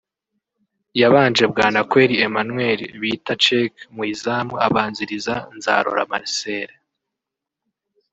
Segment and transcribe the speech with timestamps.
[1.01, 6.69] yabanje Bwanakweli Emmanuel bita Czech mu izamu abanziriza Nzarora Marcel